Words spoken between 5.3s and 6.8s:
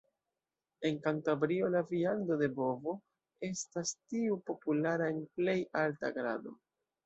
plej alta grado.